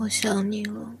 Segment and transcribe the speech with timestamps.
[0.00, 0.94] 我想你了，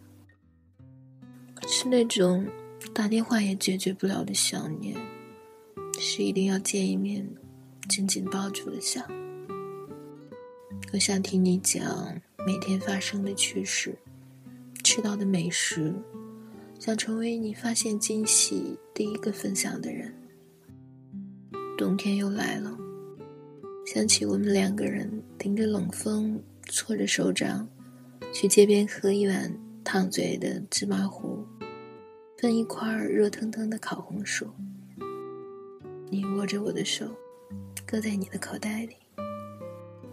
[1.68, 2.44] 是那种
[2.92, 4.96] 打电话也解决不了的想念，
[6.00, 7.24] 是一定要见一面，
[7.88, 9.06] 紧紧抱住的想。
[10.92, 11.80] 我想听你讲
[12.44, 13.96] 每天发生的趣事，
[14.82, 15.94] 吃到的美食，
[16.80, 20.12] 想成为你发现惊喜第一个分享的人。
[21.76, 22.76] 冬天又来了，
[23.86, 27.68] 想起我们两个人顶着冷风，搓着手掌。
[28.32, 31.44] 去街边喝一碗烫嘴的芝麻糊，
[32.36, 34.46] 分一块热腾腾的烤红薯。
[36.10, 37.06] 你握着我的手，
[37.86, 38.96] 搁在你的口袋里。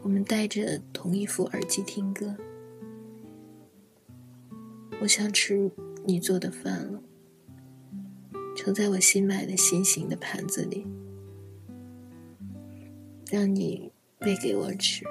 [0.01, 2.35] 我们戴着同一副耳机听歌。
[5.01, 5.70] 我想吃
[6.05, 7.01] 你做的饭了，
[8.55, 10.87] 盛在我新买的新型的盘子里，
[13.29, 15.05] 让你喂给我吃。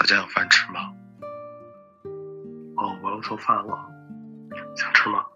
[0.00, 0.94] 大家有饭吃吗？
[2.78, 3.86] 哦，我要做饭了，
[4.74, 5.26] 想吃吗？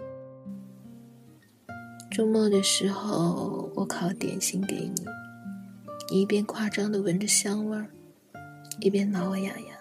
[2.10, 5.04] 周末的时候，我烤点心给你，
[6.10, 7.86] 你一边夸张的闻着香味儿，
[8.80, 9.76] 一边挠我痒痒。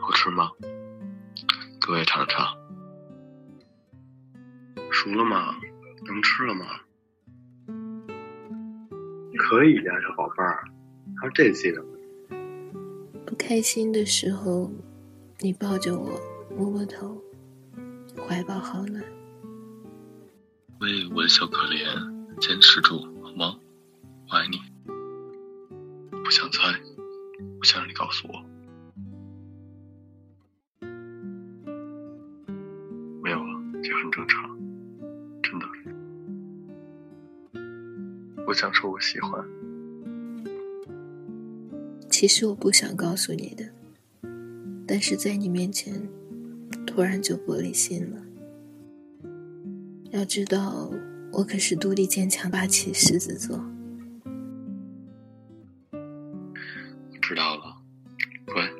[0.00, 0.50] 好吃吗？
[1.80, 2.44] 给我也尝尝。
[4.90, 5.54] 熟了吗？
[6.06, 6.66] 能吃了吗？
[9.38, 10.64] 可以呀，小宝贝儿。
[11.20, 11.93] 还有这技能。
[13.26, 14.70] 不开心的时候，
[15.40, 16.20] 你抱着我，
[16.56, 17.20] 摸摸头，
[18.16, 19.02] 怀抱好暖。
[20.80, 23.58] 喂，我的小可怜，坚持住好吗？
[24.28, 24.58] 我爱你。
[26.22, 26.78] 不想猜，
[27.58, 28.44] 不想让你告诉我。
[33.22, 34.58] 没有了，这很正常，
[35.42, 35.66] 真的。
[38.46, 39.42] 我想说，我喜欢。
[42.24, 43.62] 其实我不想告诉你的，
[44.88, 46.08] 但是在你面前，
[46.86, 48.16] 突然就玻璃心了。
[50.10, 50.90] 要知道，
[51.30, 53.62] 我可是独立坚强、霸气狮子座。
[57.20, 57.76] 知道了，
[58.46, 58.70] 乖。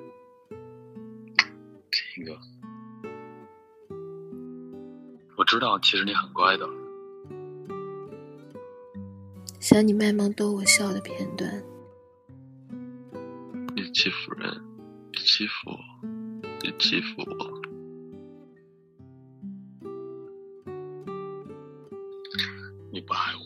[5.37, 6.67] 我知道，其实你很乖的。
[9.61, 11.63] 想你卖萌逗我笑的片段。
[13.95, 14.51] 欺负人，
[15.15, 15.79] 欺负我，
[16.65, 17.63] 你欺负我，
[22.93, 23.45] 你不爱我，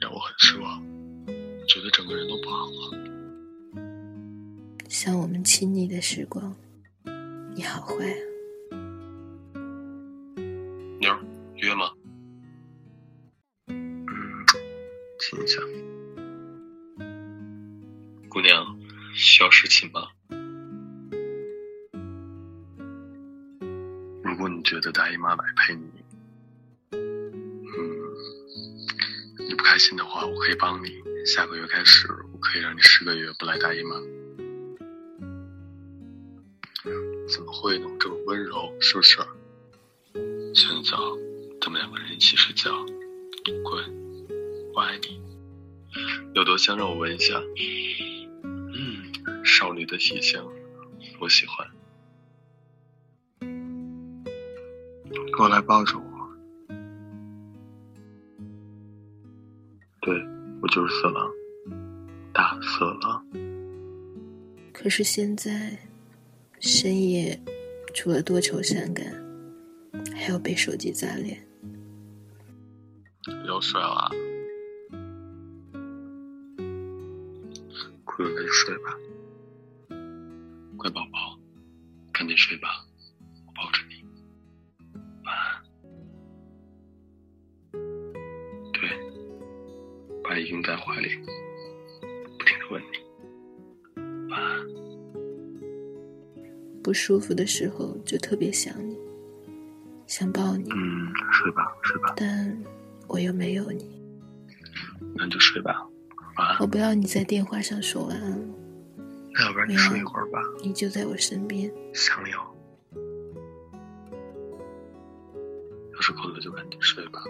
[0.00, 0.82] 让我很失望，
[1.68, 2.90] 觉得整个人都不好了。
[4.88, 6.56] 像我们亲昵的时光，
[7.54, 8.29] 你好坏啊！
[24.30, 25.82] 如果你觉得大姨妈来陪你，
[26.92, 27.00] 嗯，
[29.48, 31.02] 你不开心的话，我可以帮你。
[31.26, 33.96] 下个月开始，我可以让你十个月不来大姨妈。
[37.28, 37.86] 怎么会呢？
[37.98, 39.18] 这么温柔，是不是？
[40.54, 40.96] 现在
[41.60, 42.70] 咱们两个人一起睡觉，
[43.64, 43.82] 乖，
[44.74, 45.20] 我爱你。
[46.34, 47.42] 有多香，让我闻一下。
[48.46, 50.46] 嗯少女的体香，
[51.18, 51.68] 我喜欢。
[55.36, 56.04] 过来抱着我。
[60.00, 60.14] 对，
[60.62, 61.30] 我就是色狼，
[62.32, 63.24] 大色狼。
[64.72, 65.78] 可是现在，
[66.58, 67.38] 深夜
[67.94, 69.06] 除了多愁善感，
[70.14, 71.46] 还要被手机砸脸。
[73.46, 74.10] 又睡了，
[78.04, 78.96] 困了就睡吧。
[80.78, 81.38] 乖宝宝，
[82.10, 82.68] 赶紧睡吧，
[90.62, 91.08] 在怀里，
[92.38, 94.66] 不停的问你，晚安。
[96.82, 98.96] 不舒服的时候就特别想你，
[100.06, 100.70] 想抱你。
[100.70, 102.14] 嗯，睡吧，睡吧。
[102.16, 102.64] 但
[103.06, 104.02] 我又没有你，
[105.14, 105.86] 那就睡吧，
[106.36, 106.58] 晚安。
[106.60, 108.54] 我不要你在电话上说晚安。
[109.32, 110.40] 那要不然你睡一会儿吧。
[110.62, 111.72] 你就在我身边。
[111.94, 112.40] 想你哦。
[115.94, 117.22] 要是困了就赶紧睡吧，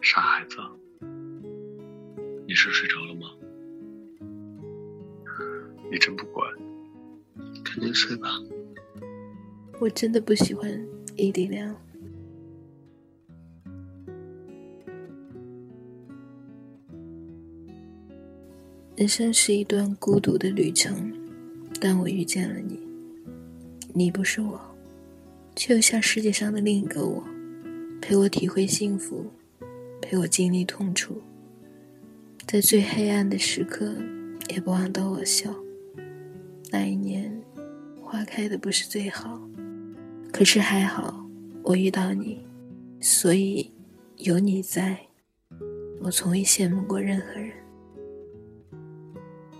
[0.00, 0.56] 傻孩子。
[2.66, 3.28] 你是睡着了吗？
[5.88, 6.44] 你真不乖，
[7.62, 8.28] 赶紧睡吧。
[9.78, 10.68] 我真的不喜欢
[11.14, 11.72] 异地恋。
[18.96, 21.12] 人生是一段孤独的旅程，
[21.80, 22.80] 但我遇见了你。
[23.94, 24.60] 你不是我，
[25.54, 27.22] 却又像世界上的另一个我，
[28.02, 29.30] 陪我体会幸福，
[30.02, 31.22] 陪我经历痛楚，
[32.46, 33.92] 在最黑暗的时刻
[34.50, 35.52] 也不忘逗我笑。
[36.70, 37.42] 那一年，
[38.00, 39.40] 花开的不是最好，
[40.32, 41.28] 可是还好
[41.64, 42.46] 我遇到你，
[43.00, 43.72] 所以
[44.18, 44.96] 有你在，
[46.00, 47.52] 我从未羡慕过任何人。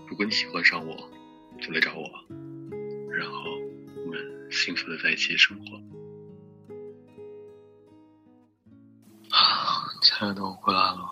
[0.07, 0.95] 如果你喜欢上我，
[1.59, 2.09] 就来找我，
[3.11, 3.37] 然后
[3.97, 4.17] 我们
[4.49, 5.75] 幸福的在一起生活。
[9.35, 11.11] 啊，亲爱的，我回来了。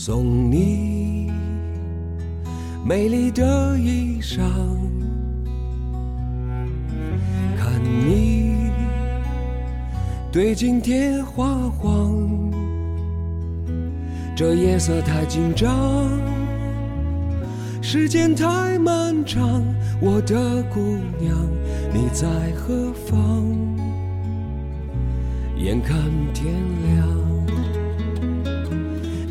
[0.00, 1.28] 送你。
[2.86, 4.38] 美丽的衣裳，
[7.56, 8.70] 看你
[10.30, 12.16] 对镜贴花黄，
[14.36, 16.08] 这夜色太紧张，
[17.82, 19.64] 时间太漫长，
[20.00, 20.80] 我的姑
[21.18, 21.36] 娘
[21.92, 23.44] 你在何方？
[25.56, 25.98] 眼看
[26.32, 26.54] 天
[26.86, 27.27] 亮，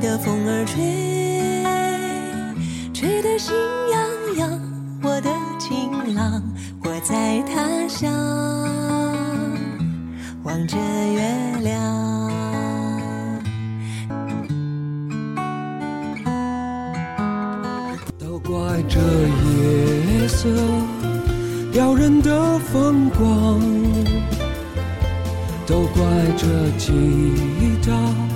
[0.00, 0.82] 的风儿吹，
[2.92, 3.54] 吹得心
[3.90, 3.98] 痒
[4.38, 4.60] 痒。
[5.02, 6.42] 我的情郎，
[6.84, 8.12] 我在他乡
[10.42, 11.20] 望着月
[11.62, 12.30] 亮。
[18.18, 20.48] 都怪这夜色
[21.72, 23.60] 撩人的风光，
[25.66, 26.04] 都怪
[26.36, 26.92] 这吉
[27.82, 28.35] 他。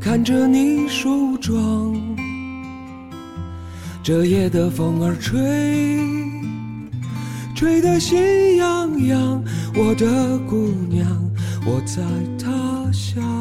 [0.00, 1.94] 看着你梳妆，
[4.02, 6.00] 这夜的风儿吹，
[7.54, 9.44] 吹得心痒痒。
[9.74, 11.06] 我的姑娘，
[11.66, 12.02] 我在
[12.42, 13.39] 他乡。